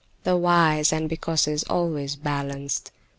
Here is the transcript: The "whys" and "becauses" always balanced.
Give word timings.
The 0.23 0.35
"whys" 0.35 0.91
and 0.91 1.07
"becauses" 1.07 1.63
always 1.69 2.15
balanced. 2.15 2.89